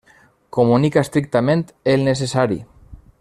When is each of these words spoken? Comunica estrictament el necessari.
Comunica 0.57 1.03
estrictament 1.07 1.63
el 1.95 2.09
necessari. 2.11 2.59